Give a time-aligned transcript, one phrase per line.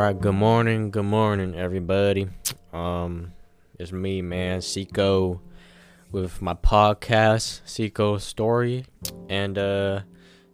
[0.00, 2.26] right, good morning, good morning, everybody.
[2.72, 3.34] Um,
[3.78, 5.42] it's me, man, Xico,
[6.10, 8.86] with my podcast, Xico Story,
[9.28, 10.00] and uh,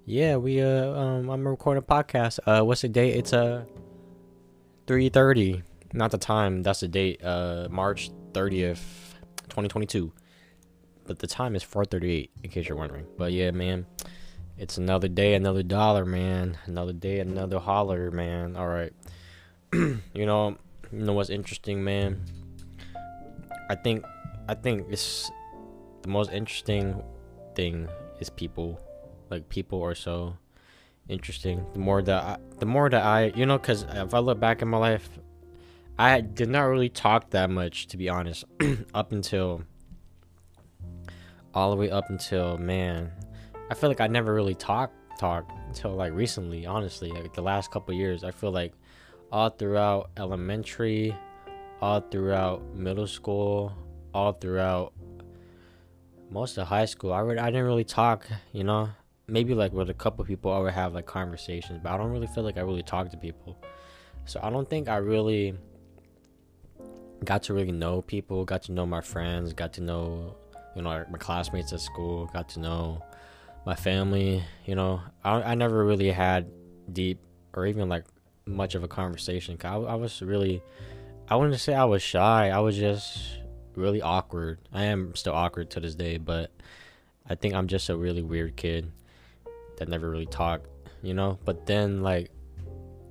[0.04, 2.40] yeah, we uh, um, I'm recording a podcast.
[2.44, 3.14] Uh, what's the date?
[3.14, 3.66] It's uh,
[4.88, 5.62] three thirty.
[5.92, 6.64] Not the time.
[6.64, 7.24] That's the date.
[7.24, 9.14] Uh, March thirtieth,
[9.48, 10.12] twenty twenty two.
[11.04, 13.06] But the time is four thirty eight, in case you're wondering.
[13.16, 13.86] But yeah, man.
[14.58, 16.56] It's another day, another dollar, man.
[16.64, 18.56] Another day, another holler, man.
[18.56, 18.90] All right.
[20.14, 20.56] You know,
[20.92, 22.20] you know what's interesting, man.
[23.68, 24.04] I think,
[24.48, 25.30] I think it's
[26.02, 27.02] the most interesting
[27.54, 27.88] thing
[28.20, 28.80] is people.
[29.30, 30.36] Like people are so
[31.08, 31.64] interesting.
[31.72, 34.62] The more that, I, the more that I, you know, because if I look back
[34.62, 35.08] in my life,
[35.98, 38.44] I did not really talk that much, to be honest,
[38.94, 39.62] up until
[41.54, 43.10] all the way up until man
[43.70, 47.70] I feel like I never really talked talk until like recently, honestly, like the last
[47.70, 48.22] couple years.
[48.22, 48.72] I feel like
[49.30, 51.14] all throughout elementary,
[51.80, 53.72] all throughout middle school,
[54.14, 54.92] all throughout
[56.30, 58.88] most of high school, I would I didn't really talk, you know.
[59.28, 62.28] Maybe like with a couple people, I would have like conversations, but I don't really
[62.28, 63.56] feel like I really talk to people.
[64.24, 65.54] So I don't think I really
[67.24, 70.36] got to really know people, got to know my friends, got to know
[70.76, 73.02] you know my classmates at school, got to know
[73.64, 74.44] my family.
[74.64, 76.48] You know, I, I never really had
[76.92, 77.18] deep
[77.54, 78.04] or even like
[78.46, 79.58] much of a conversation.
[79.64, 80.62] I, I was really,
[81.28, 82.50] I wouldn't say I was shy.
[82.50, 83.38] I was just
[83.74, 84.58] really awkward.
[84.72, 86.50] I am still awkward to this day, but
[87.28, 88.92] I think I'm just a really weird kid
[89.78, 90.68] that never really talked,
[91.02, 91.38] you know.
[91.44, 92.30] But then like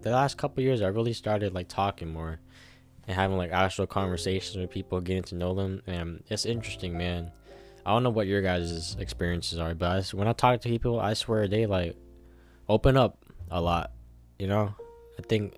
[0.02, 2.39] the last couple years, I really started like talking more
[3.08, 7.31] and having like actual conversations with people, getting to know them, and it's interesting, man.
[7.86, 11.00] I don't know what your guys' experiences are, but I, when I talk to people,
[11.00, 11.95] I swear they like
[12.67, 13.19] open up
[13.52, 13.91] a lot.
[14.39, 14.73] You know,
[15.18, 15.56] I think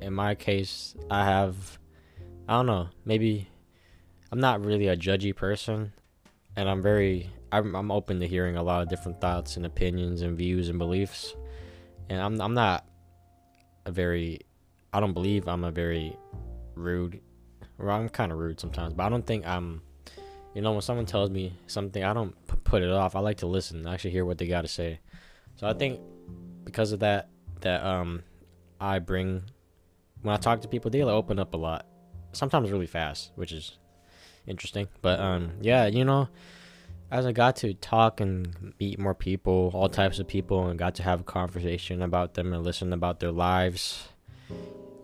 [0.00, 1.78] in my case, I have,
[2.48, 3.48] I don't know, maybe
[4.32, 5.92] I'm not really a judgy person,
[6.56, 10.22] and I'm very, I'm, I'm open to hearing a lot of different thoughts and opinions
[10.22, 11.34] and views and beliefs,
[12.08, 12.86] and I'm, I'm not
[13.86, 14.40] a very,
[14.92, 16.16] I don't believe I'm a very
[16.74, 17.20] rude,
[17.78, 19.82] well, I'm kind of rude sometimes, but I don't think I'm
[20.54, 23.14] you know, when someone tells me something, I don't p- put it off.
[23.14, 25.00] I like to listen, I actually hear what they got to say.
[25.56, 26.00] So I think
[26.64, 27.28] because of that,
[27.60, 28.22] that um,
[28.80, 29.44] I bring
[30.22, 31.86] when I talk to people, they open up a lot.
[32.32, 33.78] Sometimes really fast, which is
[34.46, 34.88] interesting.
[35.02, 36.28] But um, yeah, you know,
[37.10, 40.96] as I got to talk and meet more people, all types of people, and got
[40.96, 44.08] to have a conversation about them and listen about their lives,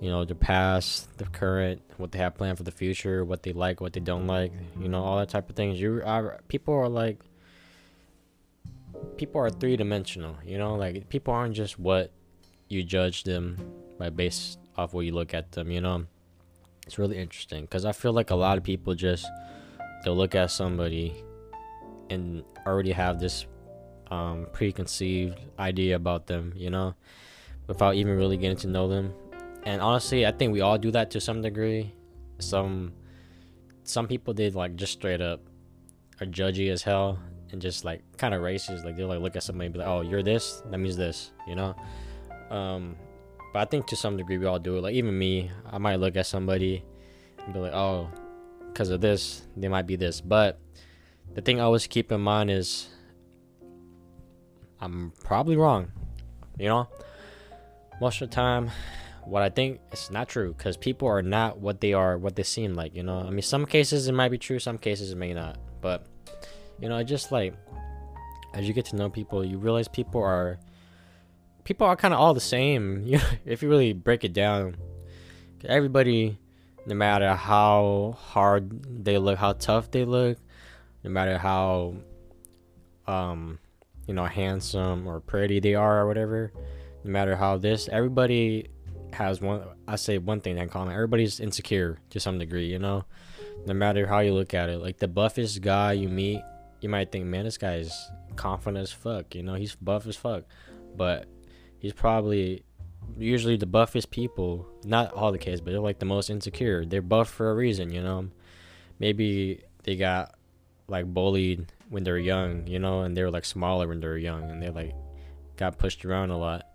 [0.01, 3.53] you know, their past, the current, what they have planned for the future, what they
[3.53, 5.81] like, what they don't like, you know, all that type of things.
[5.81, 7.25] You are people are like
[9.17, 12.13] people are three dimensional, you know, like people aren't just what
[12.69, 13.57] you judge them
[13.99, 16.07] by based off what you look at them, you know.
[16.87, 19.27] It's really interesting because I feel like a lot of people just
[20.05, 21.25] they'll look at somebody
[22.11, 23.47] and already have this
[24.11, 26.95] um, preconceived idea about them, you know,
[27.67, 29.13] without even really getting to know them.
[29.65, 31.93] And honestly i think we all do that to some degree.
[32.39, 32.93] Some
[33.83, 35.41] some people did like just straight up
[36.21, 37.19] are judgy as hell
[37.51, 38.85] and just like kind of racist.
[38.85, 40.63] Like they'll like look at somebody and be like oh you're this?
[40.71, 41.75] That means this you know
[42.51, 42.97] um
[43.53, 45.97] but i think to some degree we all do it like even me i might
[45.97, 46.85] look at somebody
[47.45, 48.09] and be like oh
[48.69, 50.59] because of this they might be this but
[51.35, 52.89] the thing i always keep in mind is
[54.81, 55.91] i'm probably wrong
[56.59, 56.89] you know
[58.01, 58.71] most of the time
[59.27, 62.45] what I think is not true because people are not what they are, what they
[62.45, 62.95] seem like.
[62.95, 65.59] You know, I mean, some cases it might be true, some cases it may not.
[65.81, 66.07] But
[66.81, 67.55] you know, I just like
[68.55, 70.59] as you get to know people, you realize people are
[71.67, 73.03] people are kind of all the same.
[73.07, 74.77] You if you really break it down,
[75.65, 76.39] everybody,
[76.87, 80.39] no matter how hard they look, how tough they look,
[81.05, 81.97] no matter how
[83.07, 83.59] um
[84.07, 86.53] you know handsome or pretty they are or whatever
[87.05, 88.67] no matter how this everybody
[89.13, 90.93] has one I say one thing in common.
[90.93, 93.05] Everybody's insecure to some degree, you know.
[93.67, 94.79] No matter how you look at it.
[94.79, 96.43] Like the buffest guy you meet,
[96.81, 100.17] you might think, man, this guy is confident as fuck, you know, he's buff as
[100.17, 100.45] fuck.
[100.97, 101.27] But
[101.79, 102.65] he's probably
[103.17, 106.85] usually the buffest people, not all the kids, but they're like the most insecure.
[106.85, 108.29] They're buff for a reason, you know.
[108.99, 110.35] Maybe they got
[110.89, 114.19] like bullied when they're young, you know, and they were like smaller when they were
[114.19, 114.95] young and they like
[115.57, 116.67] got pushed around a lot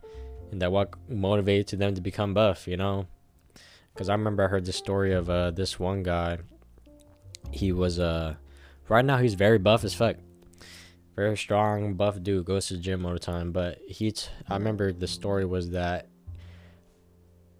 [0.51, 3.07] and that what motivated them to become buff, you know?
[3.93, 6.39] Because I remember I heard the story of uh, this one guy.
[7.51, 8.35] He was uh,
[8.87, 10.17] right now he's very buff as fuck,
[11.21, 12.45] very strong buff dude.
[12.45, 13.51] Goes to the gym all the time.
[13.51, 16.07] But he, t- I remember the story was that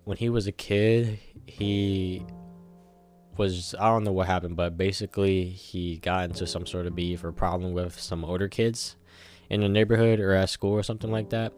[0.04, 2.26] when he was a kid, he
[3.38, 7.24] was I don't know what happened, but basically he got into some sort of beef
[7.24, 8.98] or problem with some older kids
[9.50, 11.54] in the neighborhood or at school or something like that,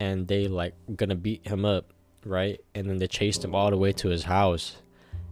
[0.00, 1.92] and they like gonna beat him up,
[2.24, 2.60] right?
[2.74, 4.76] And then they chased him all the way to his house,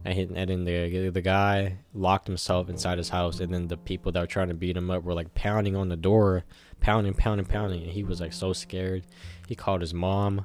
[0.05, 3.77] and, he, and then the the guy locked himself inside his house, and then the
[3.77, 6.45] people that were trying to beat him up were like pounding on the door,
[6.81, 9.05] pounding, pounding, pounding, and he was like so scared.
[9.49, 10.45] He called his mom,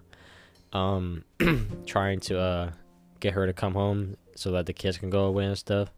[0.71, 1.25] um,
[1.85, 2.71] trying to uh
[3.19, 5.91] get her to come home so that the kids can go away and stuff.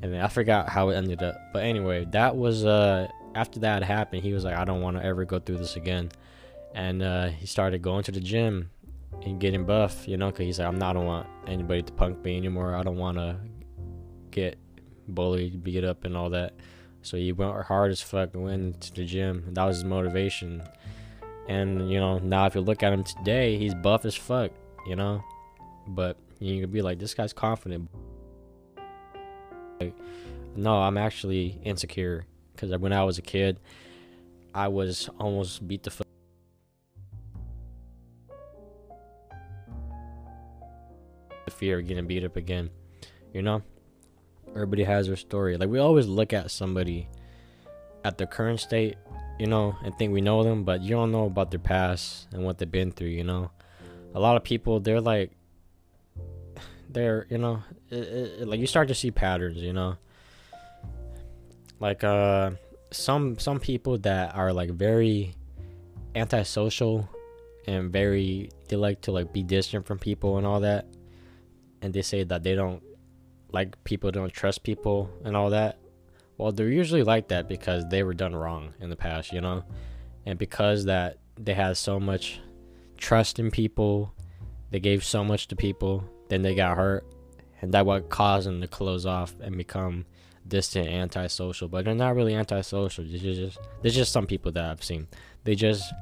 [0.00, 1.36] And then I forgot how it ended up.
[1.52, 5.04] But anyway, that was uh after that happened, he was like, I don't want to
[5.04, 6.10] ever go through this again.
[6.74, 8.70] And uh, he started going to the gym
[9.22, 11.92] and getting buff, you know, because he's like, I'm not, I don't want anybody to
[11.92, 12.74] punk me anymore.
[12.74, 13.36] I don't want to
[14.30, 14.58] get
[15.08, 16.54] bullied, beat up, and all that.
[17.02, 19.44] So he went hard as fuck and went to the gym.
[19.52, 20.62] That was his motivation.
[21.48, 24.50] And, you know, now if you look at him today, he's buff as fuck,
[24.86, 25.22] you know?
[25.86, 27.88] But you can be like, this guy's confident.
[29.80, 29.94] Like,
[30.56, 33.60] no, I'm actually insecure because when I was a kid,
[34.54, 36.05] I was almost beat the fuck.
[41.58, 42.70] Fear of getting beat up again,
[43.32, 43.62] you know.
[44.48, 45.56] Everybody has their story.
[45.56, 47.08] Like we always look at somebody
[48.04, 48.96] at their current state,
[49.38, 52.44] you know, and think we know them, but you don't know about their past and
[52.44, 53.50] what they've been through, you know.
[54.14, 55.32] A lot of people, they're like
[56.96, 57.96] they're you know it,
[58.40, 59.96] it, like you start to see patterns you know
[61.78, 62.50] like uh
[62.90, 65.34] some some people that are like very
[66.14, 67.08] antisocial
[67.66, 70.86] and very they like to like be distant from people and all that
[71.82, 72.82] and they say that they don't
[73.52, 75.78] like people don't trust people and all that
[76.36, 79.62] well they're usually like that because they were done wrong in the past you know
[80.24, 82.40] and because that they had so much
[82.96, 84.12] trust in people
[84.70, 87.04] they gave so much to people then they got hurt,
[87.60, 90.04] and that what caused them to close off and become
[90.46, 91.68] distant, antisocial.
[91.68, 93.04] But they're not really antisocial.
[93.04, 95.08] There's just there's just some people that I've seen.
[95.44, 95.92] They just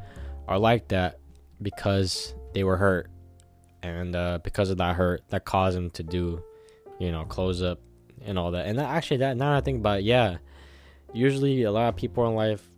[0.48, 1.18] are like that
[1.60, 3.10] because they were hurt,
[3.84, 6.42] and uh, because of that hurt, that caused them to do,
[6.98, 7.80] you know, close up
[8.22, 8.66] and all that.
[8.66, 10.38] And that, actually, that now I think about, it, yeah,
[11.12, 12.68] usually a lot of people in life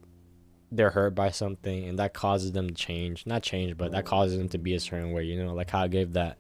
[0.72, 4.36] they're hurt by something and that causes them to change not change but that causes
[4.36, 6.36] them to be a certain way you know like how i gave that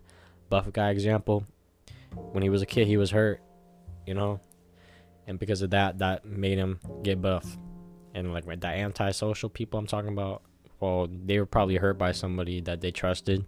[0.48, 1.44] buff guy example,
[2.32, 3.40] when he was a kid, he was hurt,
[4.06, 4.40] you know,
[5.26, 7.56] and because of that, that made him get buff.
[8.14, 10.42] And like that antisocial people I'm talking about,
[10.80, 13.44] well, they were probably hurt by somebody that they trusted,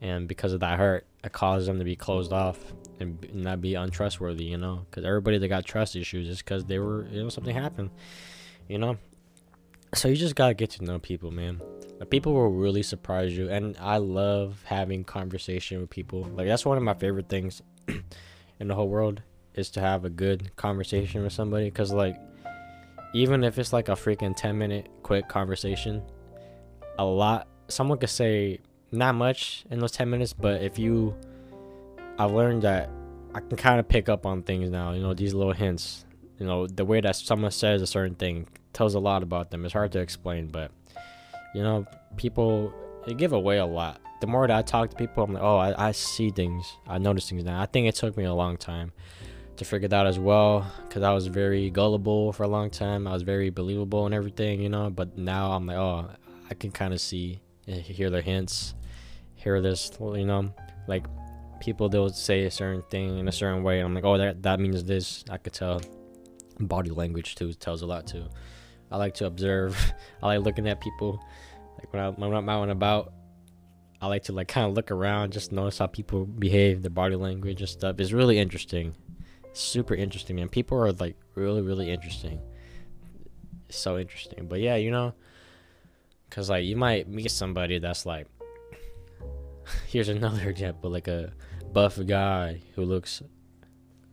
[0.00, 2.58] and because of that hurt, it caused them to be closed off
[3.00, 4.86] and not be untrustworthy, you know.
[4.88, 7.90] Because everybody that got trust issues is because they were, you know, something happened,
[8.68, 8.96] you know.
[9.94, 11.60] So you just gotta get to know people, man
[12.04, 16.76] people will really surprise you and i love having conversation with people like that's one
[16.76, 17.62] of my favorite things
[18.60, 19.22] in the whole world
[19.54, 22.16] is to have a good conversation with somebody because like
[23.14, 26.02] even if it's like a freaking 10 minute quick conversation
[26.98, 28.58] a lot someone could say
[28.92, 31.14] not much in those 10 minutes but if you
[32.18, 32.90] i've learned that
[33.34, 36.04] i can kind of pick up on things now you know these little hints
[36.38, 39.64] you know the way that someone says a certain thing tells a lot about them
[39.64, 40.70] it's hard to explain but
[41.54, 41.86] you know,
[42.16, 42.74] people
[43.06, 44.00] they give away a lot.
[44.20, 46.98] The more that I talk to people, I'm like, oh, I, I see things, I
[46.98, 47.60] notice things now.
[47.60, 48.92] I think it took me a long time
[49.56, 53.06] to figure that out as well, because I was very gullible for a long time.
[53.06, 54.90] I was very believable and everything, you know.
[54.90, 56.10] But now I'm like, oh,
[56.50, 58.74] I can kind of see, hear their hints,
[59.44, 60.52] hear this, you know,
[60.88, 61.06] like
[61.60, 63.80] people they'll say a certain thing in a certain way.
[63.80, 65.24] And I'm like, oh, that that means this.
[65.30, 65.80] I could tell.
[66.60, 68.26] Body language too tells a lot too.
[68.90, 69.76] I like to observe.
[70.22, 71.20] I like looking at people.
[71.78, 73.12] Like when, I, when I'm out and about,
[74.00, 77.16] I like to like kind of look around, just notice how people behave, their body
[77.16, 77.98] language and stuff.
[77.98, 78.94] It's really interesting.
[79.52, 80.48] Super interesting, man.
[80.48, 82.40] People are like really, really interesting.
[83.68, 84.46] So interesting.
[84.46, 85.12] But yeah, you know,
[86.30, 88.28] cause like you might meet somebody that's like,
[89.94, 91.32] here's another example, like a
[91.72, 93.22] buff guy who looks,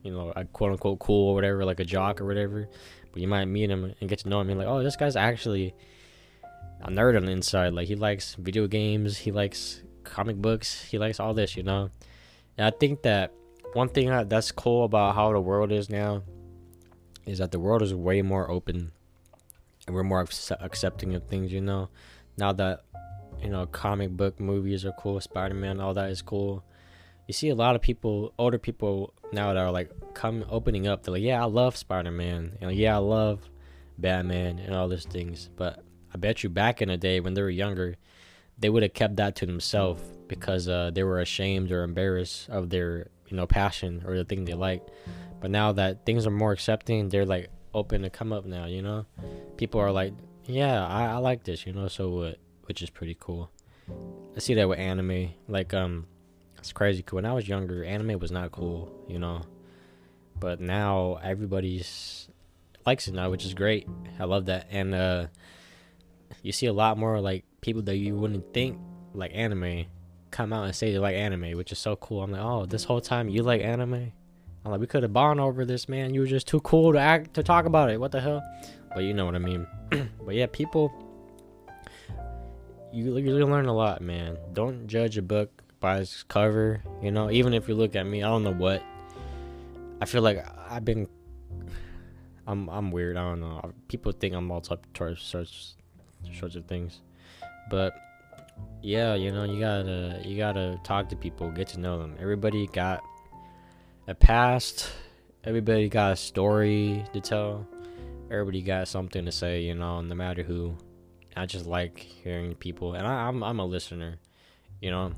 [0.04, 2.70] you know, a quote unquote cool or whatever, like a jock or whatever
[3.12, 5.16] but you might meet him and get to know him and like, oh, this guy's
[5.16, 5.74] actually
[6.82, 7.74] a nerd on the inside.
[7.74, 11.90] Like he likes video games, he likes comic books, he likes all this, you know.
[12.58, 13.34] And I think that
[13.74, 16.24] one thing that's cool about how the world is now
[17.26, 18.92] is that the world is way more open
[19.88, 20.26] and we're more
[20.60, 21.90] accepting of things, you know.
[22.38, 22.82] Now that
[23.44, 26.64] you know comic book movies are cool, Spider-Man, all that is cool
[27.32, 31.04] you see a lot of people, older people now that are like come opening up.
[31.04, 32.58] They're like, yeah, I love Spider Man.
[32.60, 33.50] You know, yeah, I love
[33.98, 35.50] Batman and all those things.
[35.56, 35.82] But
[36.14, 37.96] I bet you back in the day when they were younger,
[38.60, 42.70] they would have kept that to themselves because uh, they were ashamed or embarrassed of
[42.70, 44.86] their you know passion or the thing they like.
[45.40, 48.66] But now that things are more accepting, they're like open to come up now.
[48.66, 49.06] You know,
[49.56, 50.12] people are like,
[50.46, 51.66] yeah, I, I like this.
[51.66, 52.40] You know, so what?
[52.72, 53.52] Which is pretty cool.
[54.34, 55.32] I see that with anime.
[55.50, 56.08] Like um,
[56.58, 57.04] it's crazy.
[57.10, 58.90] When I was younger, anime was not cool.
[59.10, 59.42] You know,
[60.40, 62.30] but now everybody's
[62.86, 63.90] likes it now, which is great.
[64.22, 64.68] I love that.
[64.72, 65.28] And uh,
[66.44, 68.80] you see a lot more like people that you wouldn't think
[69.14, 69.88] like anime
[70.32, 72.24] come out and say they like anime, which is so cool.
[72.24, 74.14] I'm like, oh, this whole time you like anime?
[74.64, 76.14] I'm like, we could have bond over this, man.
[76.14, 78.00] You were just too cool to act to talk about it.
[78.00, 78.42] What the hell?
[78.96, 79.68] But you know what I mean.
[80.26, 81.11] but yeah, people,
[82.94, 84.38] you you learn a lot, man.
[84.54, 86.82] Don't judge a book by its cover.
[87.02, 88.84] You know, even if you look at me, I don't know what.
[90.02, 91.08] I feel like I've been.
[92.48, 93.18] I'm I'm weird.
[93.18, 93.74] I don't know.
[93.88, 95.76] People think I'm all type sorts
[96.34, 97.02] sorts of things,
[97.70, 97.94] but
[98.82, 102.16] yeah, you know, you gotta you gotta talk to people, get to know them.
[102.20, 103.02] Everybody got
[104.08, 104.90] a past.
[105.44, 107.68] Everybody got a story to tell.
[108.30, 110.78] Everybody got something to say, you know, no matter who.
[111.36, 114.18] I just like hearing people, and I, I'm I'm a listener,
[114.82, 115.14] you know.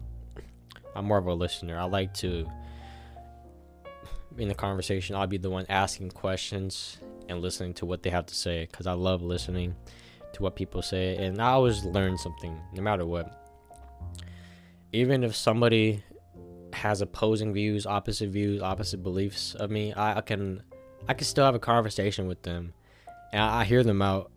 [0.95, 1.77] I'm more of a listener.
[1.79, 2.47] I like to
[4.37, 5.15] in the conversation.
[5.15, 6.97] I'll be the one asking questions
[7.29, 9.75] and listening to what they have to say because I love listening
[10.33, 13.39] to what people say, and I always learn something, no matter what.
[14.91, 16.03] Even if somebody
[16.73, 20.63] has opposing views, opposite views, opposite beliefs of me, I, I can,
[21.07, 22.73] I can still have a conversation with them,
[23.31, 24.31] and I, I hear them out.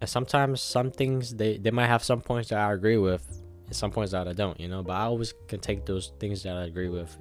[0.00, 3.76] And sometimes some things they they might have some points that I agree with, and
[3.76, 4.82] some points that I don't, you know.
[4.82, 7.16] But I always can take those things that I agree with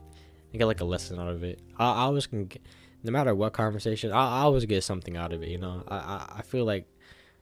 [0.51, 1.59] and get like a lesson out of it.
[1.77, 2.62] I, I always can, get,
[3.03, 5.50] no matter what conversation, I, I always get something out of it.
[5.50, 6.88] You know, I, I I feel like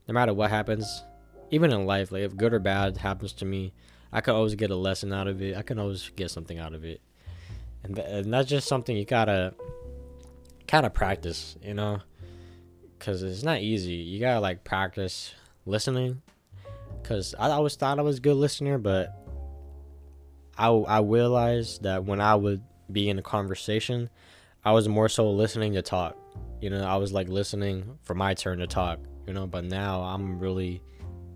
[0.08, 1.04] no matter what happens,
[1.52, 3.74] even in life, like if good or bad happens to me,
[4.12, 5.56] I can always get a lesson out of it.
[5.56, 7.00] I can always get something out of it,
[7.84, 9.54] and, th- and that's just something you gotta
[10.68, 12.02] kind of practice, you know,
[13.08, 13.94] because it's not easy.
[13.94, 15.34] You gotta like practice
[15.66, 16.22] listening,
[17.02, 19.16] because I always thought I was a good listener, but
[20.58, 22.62] I I realized that when I would
[22.92, 24.10] be in a conversation,
[24.66, 26.18] I was more so listening to talk.
[26.60, 30.02] You know, I was like listening for my turn to talk you know but now
[30.02, 30.82] i'm really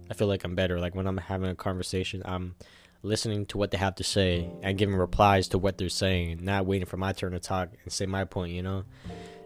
[0.09, 2.55] i feel like i'm better like when i'm having a conversation i'm
[3.03, 6.65] listening to what they have to say and giving replies to what they're saying not
[6.65, 8.83] waiting for my turn to talk and say my point you know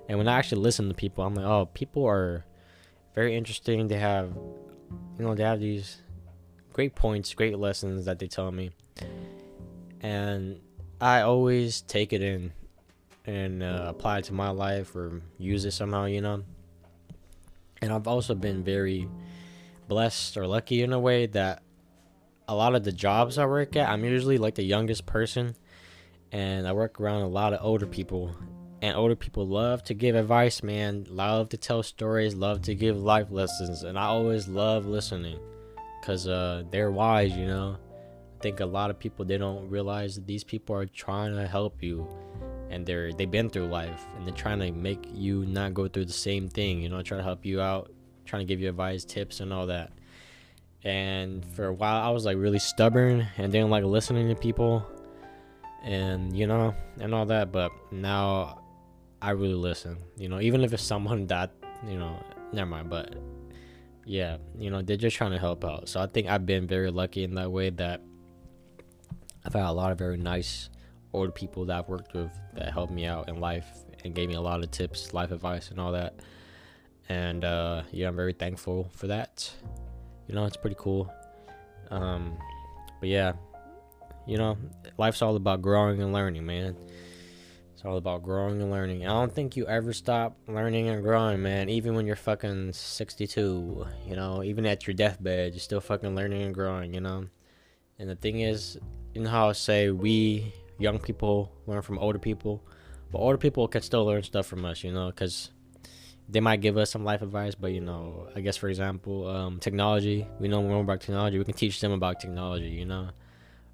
[0.08, 2.46] and when i actually listen to people i'm like oh people are
[3.16, 3.88] very interesting.
[3.88, 4.36] They have
[5.18, 6.02] you know they have these
[6.74, 8.72] great points great lessons that they tell me.
[10.02, 10.60] And
[11.02, 12.54] i always take it in
[13.26, 16.44] and uh, apply it to my life or use it somehow you know?
[17.82, 19.08] And I've also been very
[19.88, 21.64] blessed or lucky in a way that
[22.48, 25.56] a lot of the jobs I work at, I'm usually like the youngest person,
[26.32, 28.36] and I work around a lot of older people.
[28.86, 31.08] And older people love to give advice, man.
[31.10, 35.40] Love to tell stories, love to give life lessons, and I always love listening,
[36.04, 37.78] cause uh, they're wise, you know.
[38.38, 41.48] I think a lot of people they don't realize that these people are trying to
[41.48, 42.08] help you
[42.70, 46.06] and they're they've been through life and they're trying to make you not go through
[46.06, 47.92] the same thing you know try to help you out
[48.26, 49.94] trying to give you advice tips and all that
[50.84, 54.86] and for a while i was like really stubborn and didn't like listening to people
[55.84, 58.60] and you know and all that but now
[59.22, 61.52] i really listen you know even if it's someone that
[61.88, 63.16] you know never mind but
[64.06, 66.92] yeah you know they're just trying to help out so i think i've been very
[66.92, 68.02] lucky in that way that
[69.46, 70.70] i've had a lot of very nice
[71.16, 73.68] older people that I've worked with that helped me out in life
[74.04, 76.20] and gave me a lot of tips, life advice, and all that.
[77.08, 79.50] And uh, yeah, I'm very thankful for that.
[80.28, 81.12] You know, it's pretty cool.
[81.90, 82.38] Um,
[83.00, 83.34] but yeah,
[84.28, 84.58] you know,
[84.98, 86.76] life's all about growing and learning, man.
[87.86, 89.06] All about growing and learning.
[89.06, 91.70] I don't think you ever stop learning and growing, man.
[91.70, 96.42] Even when you're fucking 62, you know, even at your deathbed, you're still fucking learning
[96.42, 97.28] and growing, you know.
[98.00, 98.80] And the thing is,
[99.14, 102.64] you know how I say we young people learn from older people,
[103.12, 105.52] but older people can still learn stuff from us, you know, because
[106.28, 109.60] they might give us some life advice, but you know, I guess for example, um,
[109.60, 110.28] technology.
[110.40, 111.38] We know more about technology.
[111.38, 113.10] We can teach them about technology, you know,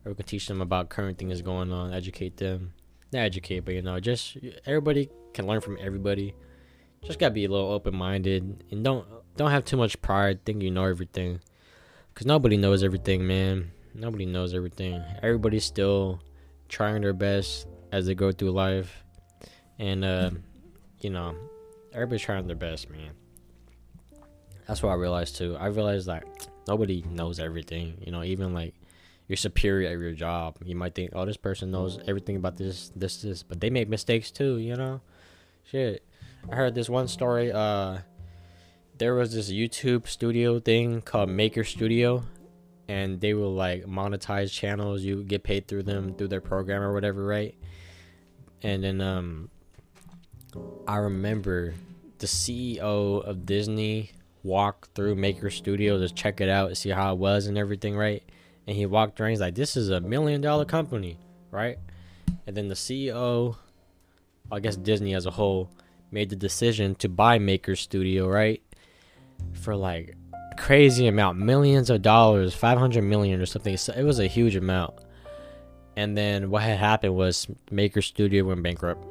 [0.03, 2.73] or we can teach them about current things going on, educate them.
[3.11, 6.33] Not educate, but you know, just everybody can learn from everybody.
[7.03, 10.45] Just gotta be a little open minded and don't don't have too much pride.
[10.45, 11.39] Think you know everything,
[12.15, 13.71] cause nobody knows everything, man.
[13.93, 15.03] Nobody knows everything.
[15.21, 16.21] Everybody's still
[16.69, 19.03] trying their best as they go through life,
[19.77, 20.31] and uh,
[21.01, 21.35] you know,
[21.93, 23.11] everybody's trying their best, man.
[24.67, 25.57] That's what I realized too.
[25.59, 26.23] I realized that
[26.67, 27.97] nobody knows everything.
[28.05, 28.73] You know, even like
[29.31, 30.57] you're superior at your job.
[30.61, 33.87] You might think, oh, this person knows everything about this, this, this, but they make
[33.87, 34.99] mistakes too, you know?
[35.63, 36.03] Shit.
[36.51, 37.49] I heard this one story.
[37.49, 37.99] Uh,
[38.97, 42.23] there was this YouTube studio thing called Maker Studio,
[42.89, 45.01] and they will like monetize channels.
[45.01, 47.55] You get paid through them through their program or whatever, right?
[48.61, 49.49] And then um,
[50.85, 51.73] I remember
[52.17, 54.11] the CEO of Disney
[54.43, 58.23] walked through Maker Studio to check it out, see how it was and everything, right?
[58.67, 59.31] And he walked around.
[59.31, 61.17] He's like, "This is a million dollar company,
[61.49, 61.77] right?"
[62.47, 63.55] And then the CEO,
[64.51, 65.69] I guess Disney as a whole,
[66.11, 68.61] made the decision to buy Maker Studio, right,
[69.53, 70.15] for like
[70.57, 73.77] crazy amount, millions of dollars, five hundred million or something.
[73.77, 74.95] So it was a huge amount.
[75.97, 79.05] And then what had happened was Maker Studio went bankrupt,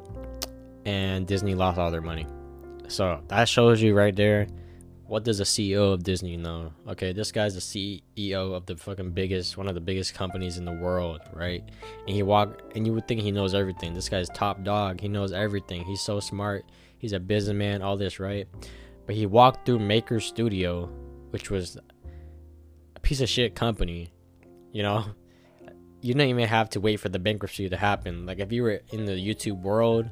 [0.85, 2.25] and Disney lost all their money.
[2.87, 4.47] So that shows you right there
[5.11, 6.71] what does a CEO of Disney know?
[6.87, 10.63] Okay, this guy's the CEO of the fucking biggest, one of the biggest companies in
[10.63, 11.61] the world, right?
[12.07, 13.93] And he walk, and you would think he knows everything.
[13.93, 15.01] This guy's top dog.
[15.01, 15.83] He knows everything.
[15.83, 16.63] He's so smart.
[16.97, 17.81] He's a businessman.
[17.81, 18.47] All this, right?
[19.05, 20.85] But he walked through Maker Studio,
[21.31, 21.77] which was
[22.95, 24.13] a piece of shit company.
[24.71, 25.07] You know,
[25.99, 28.25] you didn't even have to wait for the bankruptcy to happen.
[28.25, 30.09] Like if you were in the YouTube world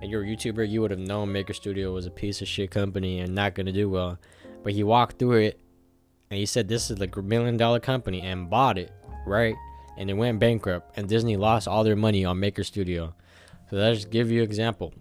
[0.00, 2.70] and you're a YouTuber, you would have known Maker Studio was a piece of shit
[2.70, 4.18] company and not gonna do well.
[4.62, 5.60] But he walked through it
[6.30, 8.92] and he said this is like a million dollar company and bought it,
[9.26, 9.54] right?
[9.96, 13.14] And it went bankrupt and Disney lost all their money on Maker Studio.
[13.70, 14.94] So that just give you example.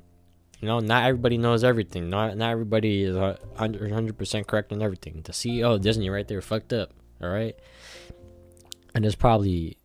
[0.60, 2.10] You know, not everybody knows everything.
[2.10, 5.22] Not not everybody is 100% correct on everything.
[5.24, 7.56] The CEO of Disney right there fucked up, all right?
[8.96, 9.77] And there's probably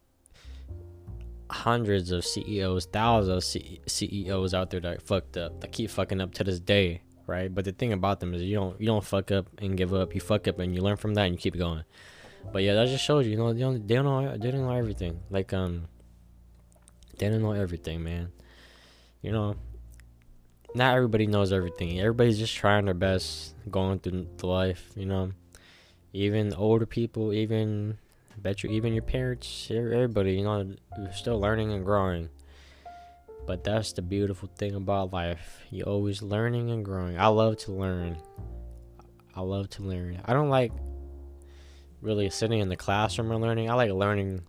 [1.52, 6.21] hundreds of CEOs, thousands of C- CEOs out there that fucked up, that keep fucking
[6.21, 7.54] up to this day right?
[7.54, 10.14] But the thing about them is you don't you don't fuck up and give up.
[10.14, 11.85] You fuck up and you learn from that and you keep going.
[12.52, 14.62] But yeah, that just shows you, you know, they don't they don't know they don't
[14.62, 15.21] know everything.
[15.30, 15.87] Like um,
[17.18, 18.33] they don't know everything, man.
[19.20, 19.57] You know,
[20.74, 22.00] not everybody knows everything.
[22.00, 24.90] Everybody's just trying their best going through life.
[24.96, 25.33] You know,
[26.12, 27.98] even older people, even
[28.42, 32.28] bet you, even your parents, everybody, you know, you're still learning and growing.
[33.46, 35.61] But that's the beautiful thing about life.
[35.70, 37.18] You're always learning and growing.
[37.18, 38.16] I love to learn.
[39.35, 40.20] I love to learn.
[40.24, 40.72] I don't like
[42.00, 43.70] really sitting in the classroom and learning.
[43.70, 44.42] I like learning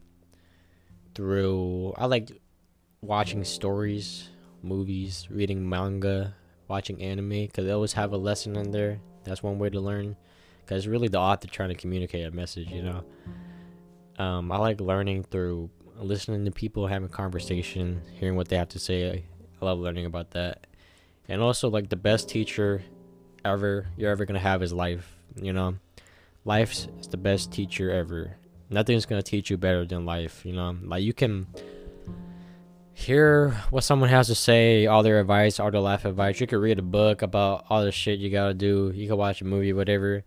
[1.15, 2.31] through I like
[3.01, 4.29] watching stories,
[4.63, 6.35] movies, reading manga,
[6.67, 8.99] watching anime cuz they always have a lesson in there.
[9.23, 10.15] That's one way to learn
[10.65, 13.03] cuz really the author trying to communicate a message, you know.
[14.17, 18.79] Um, I like learning through listening to people having conversation, hearing what they have to
[18.79, 19.23] say.
[19.61, 20.67] I love learning about that.
[21.27, 22.83] And also like the best teacher
[23.45, 25.15] ever you're ever gonna have is life.
[25.35, 25.75] You know,
[26.45, 28.37] life's is the best teacher ever.
[28.69, 30.45] Nothing's gonna teach you better than life.
[30.45, 31.47] You know, like you can
[32.93, 36.39] hear what someone has to say, all their advice, all their life advice.
[36.39, 38.91] You could read a book about all the shit you gotta do.
[38.93, 40.23] You could watch a movie, whatever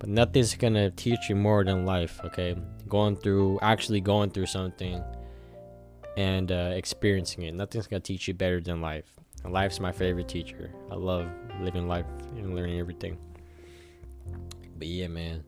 [0.00, 2.56] but nothing's gonna teach you more than life okay?
[2.88, 5.04] Going through actually going through something
[6.16, 7.54] and uh, experiencing it.
[7.54, 9.04] Nothing's gonna teach you better than life.
[9.44, 10.70] And life's my favorite teacher.
[10.90, 11.28] I love
[11.60, 13.18] living life and learning everything.
[14.78, 15.44] But yeah man.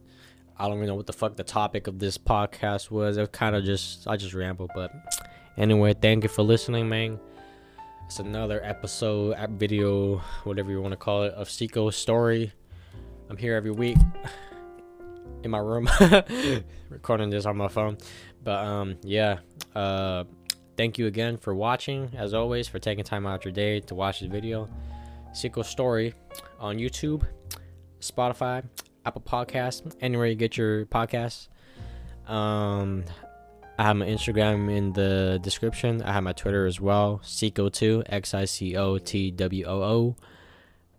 [0.59, 3.17] I don't even know what the fuck the topic of this podcast was.
[3.17, 4.93] It kind of just i just ramble but
[5.57, 7.19] anyway thank you for listening man.
[8.05, 12.53] It's another episode video whatever you want to call it of Xico's story
[13.33, 13.97] I'm here every week
[15.43, 15.89] in my room
[16.91, 17.97] recording this on my phone.
[18.45, 19.39] But um yeah,
[19.75, 20.25] uh
[20.77, 24.21] thank you again for watching as always for taking time out your day to watch
[24.21, 24.69] this video.
[25.33, 26.13] Xico Story
[26.61, 27.27] on YouTube,
[28.01, 28.65] Spotify,
[29.07, 31.49] Apple Podcasts, anywhere you get your podcasts.
[32.27, 33.03] Um
[33.79, 36.03] I have my Instagram in the description.
[36.03, 37.23] I have my Twitter as well.
[37.25, 40.17] Xico2, X I C O T W O O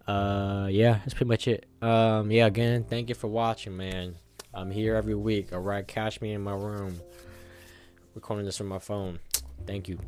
[0.08, 1.66] uh yeah that's pretty much it.
[1.82, 4.16] Um yeah again thank you for watching man.
[4.54, 5.54] I'm here every week.
[5.54, 7.00] All right catch me in my room.
[8.16, 9.20] Recording this from my phone.
[9.66, 10.00] Thank you.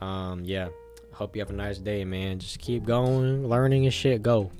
[0.00, 0.68] Um yeah.
[1.12, 2.40] Hope you have a nice day man.
[2.40, 3.48] Just keep going.
[3.48, 4.22] Learning and shit.
[4.22, 4.50] Go